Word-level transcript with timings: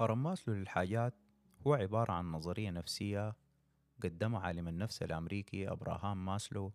هرم 0.00 0.22
ماسلو 0.22 0.54
للحاجات 0.54 1.14
هو 1.66 1.74
عبارة 1.74 2.12
عن 2.12 2.32
نظرية 2.32 2.70
نفسية 2.70 3.36
قدمها 4.02 4.40
عالم 4.40 4.68
النفس 4.68 5.02
الأمريكي 5.02 5.70
أبراهام 5.70 6.24
ماسلو 6.24 6.72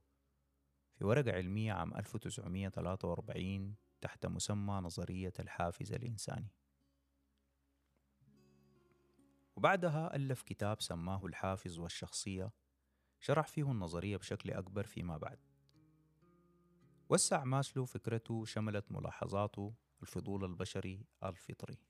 في 0.96 1.06
ورقة 1.06 1.32
علمية 1.32 1.74
عام 1.74 1.94
1943 1.94 3.76
تحت 4.02 4.26
مسمى 4.26 4.74
نظرية 4.74 5.34
الحافز 5.40 5.94
الإنساني. 5.94 6.52
وبعدها 9.56 10.16
ألف 10.16 10.42
كتاب 10.42 10.82
سماه 10.82 11.26
الحافز 11.26 11.80
والشخصية 11.80 12.52
شرح 13.20 13.48
فيه 13.48 13.72
النظرية 13.72 14.18
بشكل 14.18 14.52
أكبر 14.52 14.84
فيما 14.84 15.18
بعد. 15.18 15.40
وسع 17.10 17.44
ماسلو 17.44 17.86
فكرته 17.86 18.46
شملت 18.46 18.92
ملاحظاته 18.92 19.74
الفضول 20.02 20.46
البشري 20.46 21.06
الفطري. 21.24 21.89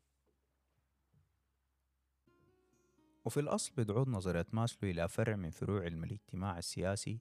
وفي 3.26 3.40
الأصل 3.40 3.74
بتعود 3.78 4.08
نظرية 4.08 4.46
ماسلو 4.54 4.90
إلى 4.90 5.08
فرع 5.08 5.36
من 5.36 5.50
فروع 5.50 5.84
علم 5.84 6.04
الاجتماع 6.04 6.58
السياسي 6.58 7.20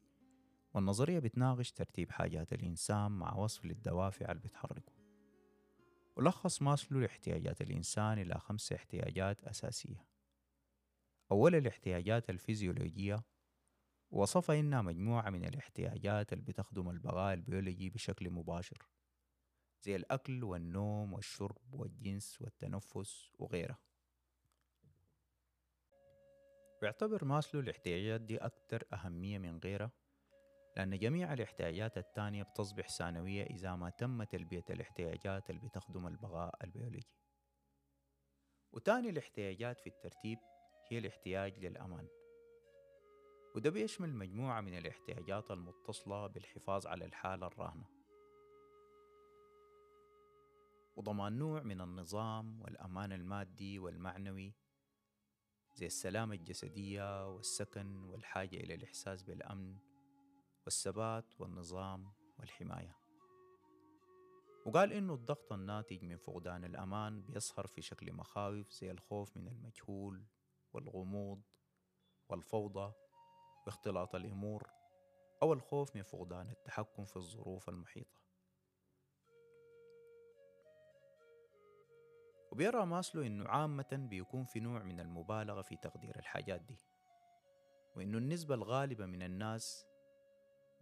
والنظرية 0.75 1.19
بتناقش 1.19 1.73
ترتيب 1.73 2.11
حاجات 2.11 2.53
الإنسان 2.53 3.13
مع 3.13 3.35
وصف 3.35 3.65
للدوافع 3.65 4.33
اللي 4.33 4.43
بتحركه. 4.43 4.93
ولخص 6.17 6.63
ماسلو 6.63 7.01
لاحتياجات 7.01 7.61
الإنسان 7.61 8.19
إلى 8.19 8.39
خمس 8.39 8.73
احتياجات 8.73 9.45
أساسية. 9.45 10.05
أول 11.33 11.55
الاحتياجات 11.55 12.31
الفيزيولوجية. 12.31 13.25
وصفها 14.11 14.61
إنها 14.61 14.83
مجموعة 14.83 15.31
من 15.31 15.45
الاحتياجات 15.45 16.33
اللي 16.33 16.45
بتخدم 16.45 16.91
البقاء 16.91 17.35
البيولوجي 17.35 17.91
بشكل 17.91 18.31
مباشر 18.31 18.89
زي 19.83 19.97
الأكل 19.97 20.45
والنوم 20.45 21.13
والشرب 21.13 21.75
والجنس 21.75 22.43
والتنفس 22.43 23.31
وغيرها. 23.39 23.88
بيعتبر 26.81 27.25
ماسلو 27.25 27.61
الاحتياجات 27.61 28.21
دي 28.21 28.37
أكثر 28.37 28.85
أهمية 28.93 29.39
من 29.39 29.59
غيرها 29.59 29.91
لأن 30.77 30.99
جميع 30.99 31.33
الاحتياجات 31.33 31.99
التانية 31.99 32.43
بتصبح 32.43 32.89
ثانوية 32.89 33.43
إذا 33.43 33.77
ما 33.77 33.91
تم 33.91 34.23
تلبية 34.23 34.65
الاحتياجات 34.71 35.51
اللي 35.51 35.61
بتخدم 35.61 36.07
البقاء 36.07 36.65
البيولوجي. 36.65 37.09
وتاني 38.73 39.11
الاحتياجات 39.11 39.81
في 39.81 39.87
الترتيب 39.87 40.39
هي 40.91 40.99
الاحتياج 40.99 41.59
للأمان. 41.65 42.09
وده 43.57 43.71
بيشمل 43.71 44.15
مجموعة 44.15 44.61
من 44.61 44.79
الاحتياجات 44.79 45.51
المتصلة 45.51 46.27
بالحفاظ 46.27 46.87
على 46.87 47.05
الحالة 47.05 47.47
الراهنة. 47.47 47.87
وضمان 50.97 51.39
نوع 51.39 51.63
من 51.63 51.81
النظام 51.81 52.63
والأمان 52.63 53.13
المادي 53.13 53.79
والمعنوي 53.79 54.55
زي 55.79 55.87
السلامة 55.87 56.35
الجسدية 56.35 57.29
والسكن 57.29 58.05
والحاجة 58.05 58.57
إلى 58.57 58.75
الإحساس 58.75 59.23
بالأمن 59.23 59.77
والثبات 60.65 61.41
والنظام 61.41 62.13
والحماية. 62.39 62.97
وقال 64.67 64.93
إنه 64.93 65.15
الضغط 65.15 65.53
الناتج 65.53 66.05
من 66.05 66.17
فقدان 66.17 66.65
الأمان 66.65 67.23
بيظهر 67.23 67.67
في 67.67 67.83
شكل 67.83 68.13
مخاوف 68.13 68.71
زي 68.71 68.91
الخوف 68.91 69.37
من 69.37 69.49
المجهول 69.49 70.25
والغموض 70.73 71.43
والفوضى 72.29 72.93
واختلاط 73.67 74.15
الأمور 74.15 74.71
أو 75.43 75.53
الخوف 75.53 75.97
من 75.97 76.03
فقدان 76.03 76.51
التحكم 76.51 77.05
في 77.05 77.17
الظروف 77.17 77.69
المحيطة. 77.69 78.28
وبيرى 82.59 82.87
ماسلو 82.87 83.23
إنه 83.23 83.49
عامة 83.49 83.87
بيكون 83.93 84.45
في 84.45 84.61
نوع 84.61 84.83
من 84.83 85.01
المبالغة 85.01 85.63
في 85.63 85.77
تقدير 85.77 86.19
الحاجات 86.19 86.61
دي. 86.61 86.77
وإنه 87.97 88.19
النسبة 88.19 88.55
الغالبة 88.55 89.07
من 89.07 89.23
الناس 89.23 89.87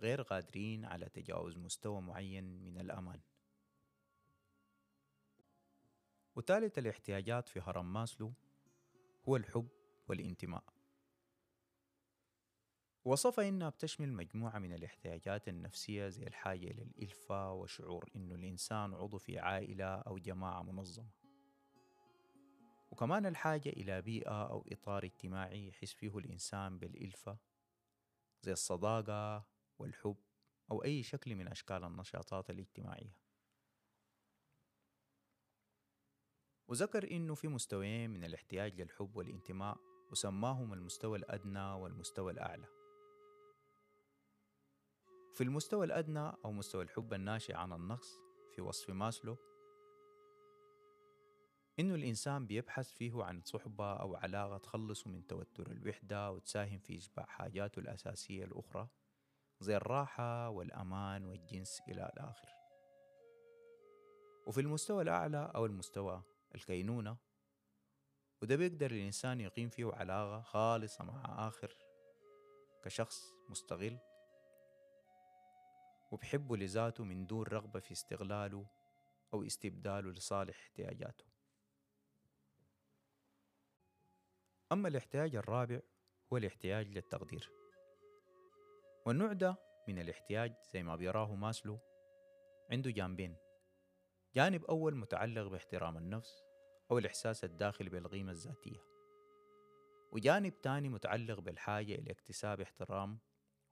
غير 0.01 0.23
قادرين 0.23 0.85
على 0.85 1.09
تجاوز 1.09 1.57
مستوى 1.57 2.01
معين 2.01 2.45
من 2.65 2.79
الأمان. 2.79 3.21
وثالث 6.37 6.79
الاحتياجات 6.79 7.49
في 7.49 7.61
هرم 7.61 7.93
ماسلو 7.93 8.33
هو 9.29 9.37
الحب 9.37 9.69
والانتماء. 10.09 10.65
وصفها 13.05 13.49
إنها 13.49 13.69
بتشمل 13.69 14.13
مجموعة 14.13 14.59
من 14.59 14.73
الاحتياجات 14.73 15.49
النفسية 15.49 16.09
زي 16.09 16.27
الحاجة 16.27 16.67
إلى 16.67 16.83
الإلفة 16.83 17.53
وشعور 17.53 18.11
إنه 18.17 18.35
الإنسان 18.35 18.95
عضو 18.95 19.19
في 19.19 19.39
عائلة 19.39 19.95
أو 19.95 20.19
جماعة 20.19 20.63
منظمة. 20.63 21.26
وكمان 22.91 23.27
الحاجة 23.27 23.69
إلى 23.69 24.03
بيئة 24.03 24.47
أو 24.47 24.65
إطار 24.73 25.05
اجتماعي 25.05 25.69
يحس 25.69 25.93
فيه 25.93 26.19
الإنسان 26.19 26.79
بالإلفة 26.79 27.39
زي 28.43 28.53
الصداقة 28.53 29.47
والحب 29.79 30.17
أو 30.71 30.85
أي 30.85 31.03
شكل 31.03 31.35
من 31.35 31.49
أشكال 31.49 31.85
النشاطات 31.85 32.51
الاجتماعية. 32.51 33.17
وذكر 36.69 37.11
إنه 37.11 37.35
في 37.35 37.49
مستويين 37.49 38.11
من 38.11 38.25
الاحتياج 38.25 38.81
للحب 38.81 39.17
والانتماء 39.17 39.79
وسماهم 40.11 40.73
المستوى 40.73 41.19
الأدنى 41.19 41.73
والمستوى 41.73 42.33
الأعلى. 42.33 42.67
في 45.35 45.45
المستوى 45.45 45.87
الأدنى 45.87 46.33
أو 46.45 46.53
مستوى 46.53 46.83
الحب 46.85 47.15
الناشئ 47.15 47.55
عن 47.55 47.73
النقص 47.73 48.21
في 48.55 48.63
وصف 48.63 48.91
ماسلو 48.91 49.37
إنه 51.81 51.95
الإنسان 51.95 52.47
بيبحث 52.47 52.93
فيه 52.93 53.25
عن 53.25 53.43
صحبة 53.45 53.93
أو 53.93 54.17
علاقة 54.17 54.59
تخلصه 54.59 55.11
من 55.11 55.27
توتر 55.27 55.71
الوحدة 55.71 56.33
وتساهم 56.33 56.79
في 56.79 56.99
إشباع 56.99 57.27
حاجاته 57.27 57.81
الأساسية 57.81 58.45
الأخرى 58.45 58.89
زي 59.61 59.77
الراحة 59.77 60.49
والأمان 60.49 61.25
والجنس 61.25 61.81
إلى 61.89 62.13
الآخر. 62.17 62.49
وفي 64.47 64.61
المستوى 64.61 65.03
الأعلى 65.03 65.53
أو 65.55 65.67
المستوى 65.67 66.23
الكينونة 66.55 67.17
وده 68.43 68.57
بيقدر 68.57 68.91
الإنسان 68.91 69.41
يقيم 69.41 69.69
فيه 69.69 69.93
علاقة 69.93 70.43
خالصة 70.43 71.05
مع 71.05 71.49
آخر 71.49 71.77
كشخص 72.85 73.35
مستغل 73.49 73.99
وبحبه 76.13 76.57
لذاته 76.57 77.05
من 77.05 77.27
دون 77.27 77.43
رغبة 77.47 77.81
في 77.81 77.93
استغلاله 77.93 78.67
أو 79.35 79.43
استبداله 79.43 80.11
لصالح 80.11 80.57
احتياجاته. 80.57 81.36
أما 84.73 84.89
الاحتياج 84.89 85.37
الرابع 85.37 85.81
هو 86.33 86.37
الاحتياج 86.37 86.89
للتقدير. 86.89 87.51
والنوع 89.07 89.33
ده 89.33 89.57
من 89.89 89.99
الاحتياج 89.99 90.55
زي 90.73 90.83
ما 90.83 90.97
بيراه 90.97 91.35
ماسلو 91.35 91.79
عنده 92.71 92.91
جانبين. 92.91 93.37
جانب 94.35 94.65
أول 94.65 94.97
متعلق 94.97 95.47
باحترام 95.49 95.97
النفس 95.97 96.45
أو 96.91 96.99
الإحساس 96.99 97.45
الداخلي 97.45 97.91
بالقيمة 97.91 98.33
الذاتية. 98.33 98.83
وجانب 100.13 100.61
تاني 100.61 100.89
متعلق 100.89 101.41
بالحاجة 101.41 101.95
إلى 101.95 102.11
اكتساب 102.11 102.61
احترام 102.61 103.19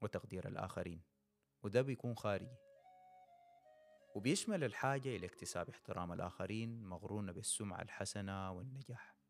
وتقدير 0.03 0.49
الآخرين 0.49 1.03
وده 1.62 1.82
بيكون 1.82 2.15
خارجي. 2.15 2.56
وبيشمل 4.15 4.65
الحاجة 4.65 5.16
إلى 5.16 5.26
اكتساب 5.26 5.69
احترام 5.69 6.12
الآخرين 6.12 6.85
مغرونة 6.85 7.32
بالسمعة 7.32 7.82
الحسنة 7.82 8.52
والنجاح. 8.52 9.24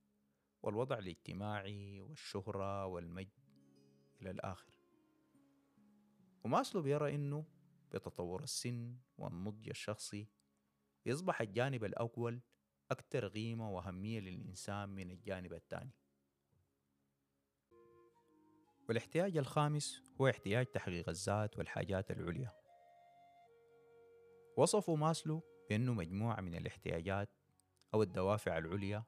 والوضع 0.64 0.98
الاجتماعي 0.98 2.00
والشهرة 2.00 2.86
والمجد 2.86 3.40
إلى 4.22 4.30
الآخر. 4.30 4.72
وماسلو 6.44 6.82
بيرى 6.82 7.14
إنه 7.14 7.44
بتطور 7.92 8.42
السن 8.42 8.96
والنضج 9.18 9.68
الشخصي 9.68 10.28
يصبح 11.06 11.40
الجانب 11.40 11.84
الأول 11.84 12.40
أكثر 12.90 13.28
قيمة 13.28 13.70
وأهمية 13.70 14.20
للإنسان 14.20 14.88
من 14.88 15.10
الجانب 15.10 15.52
الثاني. 15.52 15.94
والاحتياج 18.88 19.36
الخامس 19.36 20.02
هو 20.20 20.28
احتياج 20.28 20.66
تحقيق 20.66 21.08
الذات 21.08 21.58
والحاجات 21.58 22.10
العليا. 22.10 22.52
وصفوا 24.56 24.96
ماسلو 24.96 25.42
بأنه 25.70 25.94
مجموعة 25.94 26.40
من 26.40 26.54
الاحتياجات 26.54 27.28
أو 27.94 28.02
الدوافع 28.02 28.58
العليا 28.58 29.04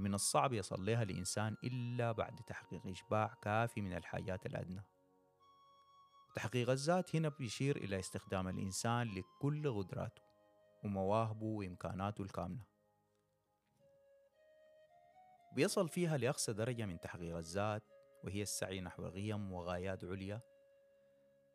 من 0.00 0.14
الصعب 0.14 0.52
يصل 0.52 0.86
لها 0.86 1.02
الإنسان 1.02 1.56
إلا 1.64 2.12
بعد 2.12 2.36
تحقيق 2.46 2.86
إشباع 2.86 3.34
كافي 3.42 3.80
من 3.80 3.92
الحاجات 3.92 4.46
الأدنى. 4.46 4.82
تحقيق 6.34 6.70
الذات 6.70 7.16
هنا 7.16 7.28
بيشير 7.28 7.76
إلى 7.76 7.98
استخدام 7.98 8.48
الإنسان 8.48 9.14
لكل 9.14 9.74
قدراته 9.74 10.22
ومواهبه 10.84 11.46
وإمكاناته 11.46 12.22
الكامنة. 12.22 12.64
بيصل 15.52 15.88
فيها 15.88 16.16
لأقصى 16.16 16.52
درجة 16.52 16.86
من 16.86 17.00
تحقيق 17.00 17.36
الذات 17.36 17.82
وهي 18.24 18.42
السعي 18.42 18.80
نحو 18.80 19.08
قيم 19.08 19.52
وغايات 19.52 20.04
عليا 20.04 20.40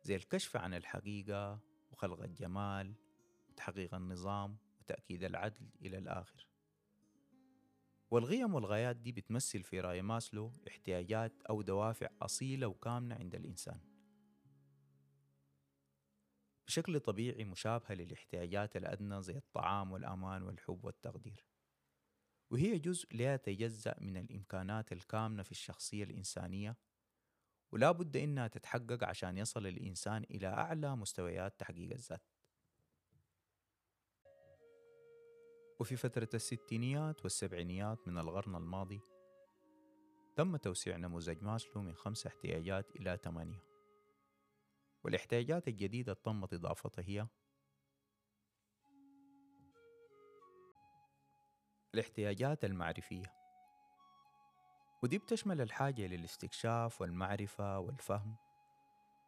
زي 0.02 0.16
الكشف 0.16 0.56
عن 0.56 0.74
الحقيقة 0.74 1.60
وخلق 1.90 2.22
الجمال 2.22 2.94
وتحقيق 3.50 3.94
النظام 3.94 4.56
وتأكيد 4.80 5.24
العدل 5.24 5.70
إلى 5.82 5.98
الآخر. 5.98 6.48
والقيم 8.10 8.54
والغايات 8.54 8.96
دي 8.96 9.12
بتمثل 9.12 9.62
في 9.62 9.80
رأي 9.80 10.02
ماسلو 10.02 10.52
احتياجات 10.68 11.42
أو 11.50 11.62
دوافع 11.62 12.08
أصيلة 12.22 12.66
وكامنة 12.66 13.14
عند 13.14 13.34
الإنسان. 13.34 13.80
بشكل 16.66 17.00
طبيعي 17.00 17.44
مشابهة 17.44 17.92
للاحتياجات 17.92 18.76
الأدنى 18.76 19.22
زي 19.22 19.36
الطعام 19.36 19.92
والأمان 19.92 20.42
والحب 20.42 20.84
والتقدير. 20.84 21.44
وهي 22.50 22.78
جزء 22.78 23.16
لا 23.16 23.34
يتجزأ 23.34 23.94
من 24.00 24.16
الإمكانات 24.16 24.92
الكامنة 24.92 25.42
في 25.42 25.50
الشخصية 25.50 26.04
الإنسانية 26.04 26.76
ولا 27.72 27.92
بد 27.92 28.16
إنها 28.16 28.48
تتحقق 28.48 29.04
عشان 29.04 29.38
يصل 29.38 29.66
الإنسان 29.66 30.24
إلى 30.30 30.46
أعلى 30.46 30.96
مستويات 30.96 31.60
تحقيق 31.60 31.92
الذات. 31.92 32.22
وفي 35.80 35.96
فترة 35.96 36.28
الستينيات 36.34 37.22
والسبعينيات 37.22 38.08
من 38.08 38.18
القرن 38.18 38.56
الماضي 38.56 39.00
تم 40.36 40.56
توسيع 40.56 40.96
نموذج 40.96 41.42
ماسلو 41.42 41.82
من 41.82 41.94
خمس 41.94 42.26
احتياجات 42.26 42.96
إلى 42.96 43.18
ثمانية. 43.24 43.64
والإحتياجات 45.04 45.68
الجديدة 45.68 46.12
تمت 46.12 46.54
إضافتها 46.54 47.02
هي 47.06 47.26
الإحتياجات 51.94 52.64
المعرفية. 52.64 53.34
ودي 55.02 55.18
بتشمل 55.18 55.60
الحاجة 55.60 56.06
للاستكشاف 56.06 57.00
والمعرفة 57.00 57.78
والفهم 57.78 58.36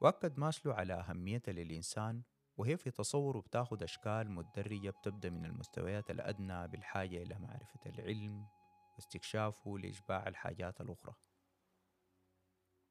وأكد 0.00 0.38
ماسلو 0.38 0.73
على 0.73 0.93
أهميتها 0.94 1.52
للإنسان 1.52 2.23
وهي 2.61 2.77
في 2.77 2.91
تصوره 2.91 3.41
بتاخد 3.41 3.83
أشكال 3.83 4.31
متدرجة 4.31 4.91
بتبدأ 4.91 5.31
من 5.31 5.45
المستويات 5.45 6.11
الأدنى 6.11 6.69
بالحاجة 6.69 7.23
إلى 7.23 7.39
معرفة 7.39 7.81
العلم 7.87 8.47
واستكشافه 8.95 9.79
لإشباع 9.79 10.29
الحاجات 10.29 10.81
الأخرى. 10.81 11.15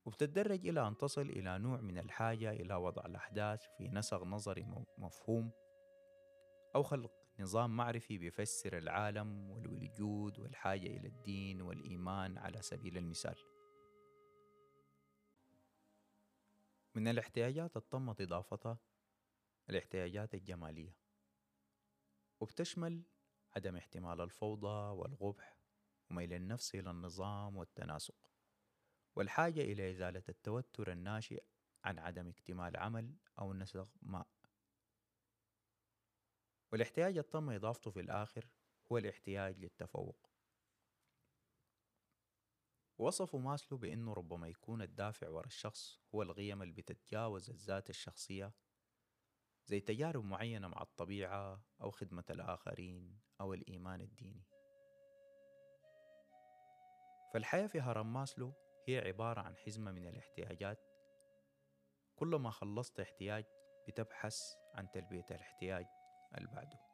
وبتتدرج 0.06 0.68
إلى 0.68 0.88
أن 0.88 0.98
تصل 0.98 1.22
إلى 1.22 1.58
نوع 1.58 1.82
من 1.82 1.98
الحاجة 1.98 2.52
إلى 2.52 2.76
وضع 2.76 3.06
الأحداث 3.06 3.64
في 3.78 3.88
نسق 3.88 4.24
نظري 4.24 4.66
مفهوم 4.98 5.52
أو 6.76 6.84
خلق 6.84 7.12
نظام 7.40 7.78
معرفي 7.78 8.18
بيفسر 8.18 8.78
العالم 8.78 9.52
والوجود 9.52 10.40
والحاجة 10.40 10.88
إلى 10.88 11.08
الدين 11.08 11.62
والإيمان 11.62 12.38
على 12.38 12.62
سبيل 12.62 12.98
المثال. 12.98 13.36
من 16.96 17.08
الاحتياجات 17.08 17.78
التمت 17.78 18.22
إضافتها 18.22 18.89
الاحتياجات 19.70 20.34
الجمالية. 20.34 20.96
وبتشمل 22.40 23.04
عدم 23.56 23.76
احتمال 23.76 24.22
الفوضى 24.22 24.98
والقبح 24.98 25.58
وميل 26.10 26.34
النفس 26.34 26.76
إلى 26.76 26.92
النظام 26.92 27.58
والتناسق 27.58 28.32
والحاجة 29.16 29.62
إلى 29.62 29.92
إزالة 29.92 30.24
التوتر 30.30 30.92
الناشئ 30.92 31.44
عن 31.84 32.00
عدم 32.00 32.28
اكتمال 32.28 32.78
عمل 32.78 33.16
أو 33.40 33.54
نسق 33.54 33.90
ما 34.02 34.26
والاحتياج 36.72 37.18
التم 37.18 37.50
إضافته 37.50 37.92
في 37.92 38.00
الآخر 38.00 38.48
هو 38.92 38.98
الاحتياج 38.98 39.60
للتفوق. 39.60 40.30
وصفوا 42.98 43.40
ماسلو 43.40 43.78
بأنه 43.78 44.14
ربما 44.14 44.48
يكون 44.48 44.82
الدافع 44.82 45.30
وراء 45.30 45.48
الشخص 45.48 46.00
هو 46.16 46.22
القيم 46.22 46.62
اللي 46.62 46.74
بتتجاوز 46.74 47.50
الذات 47.50 47.90
الشخصية 47.90 48.54
زي 49.70 49.80
تجارب 49.80 50.24
معينة 50.24 50.68
مع 50.68 50.82
الطبيعة 50.82 51.62
أو 51.82 51.92
خدمة 51.92 52.24
الآخرين 52.30 53.20
أو 53.42 53.54
الإيمان 53.54 54.02
الديني. 54.02 54.44
فالحياة 57.34 57.68
في 57.68 57.82
هرم 57.82 58.14
ماسلو 58.14 58.54
هي 58.88 59.00
عبارة 59.00 59.42
عن 59.42 59.56
حزمة 59.58 59.92
من 59.92 60.08
الاحتياجات. 60.08 60.80
كلما 62.16 62.52
خلصت 62.52 63.00
احتياج 63.00 63.46
بتبحث 63.88 64.38
عن 64.74 64.92
تلبية 64.92 65.26
الاحتياج 65.32 65.86
اللي 66.38 66.48
بعده 66.48 66.89